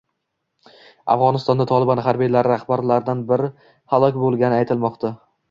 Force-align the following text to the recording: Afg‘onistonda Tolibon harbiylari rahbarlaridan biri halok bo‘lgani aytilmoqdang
Afg‘onistonda 1.15 1.67
Tolibon 1.71 2.01
harbiylari 2.07 2.51
rahbarlaridan 2.55 3.23
biri 3.29 3.53
halok 3.95 4.19
bo‘lgani 4.25 4.61
aytilmoqdang 4.65 5.17